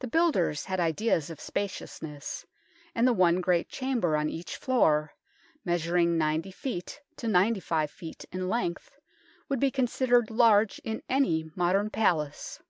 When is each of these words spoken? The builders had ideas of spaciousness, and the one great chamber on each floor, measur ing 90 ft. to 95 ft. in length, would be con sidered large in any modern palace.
The 0.00 0.08
builders 0.08 0.66
had 0.66 0.78
ideas 0.78 1.30
of 1.30 1.40
spaciousness, 1.40 2.44
and 2.94 3.08
the 3.08 3.14
one 3.14 3.40
great 3.40 3.70
chamber 3.70 4.14
on 4.14 4.28
each 4.28 4.56
floor, 4.56 5.14
measur 5.66 5.98
ing 5.98 6.18
90 6.18 6.52
ft. 6.52 6.98
to 7.16 7.28
95 7.28 7.90
ft. 7.90 8.26
in 8.30 8.50
length, 8.50 8.98
would 9.48 9.58
be 9.58 9.70
con 9.70 9.86
sidered 9.86 10.28
large 10.28 10.80
in 10.80 11.02
any 11.08 11.50
modern 11.56 11.88
palace. 11.88 12.60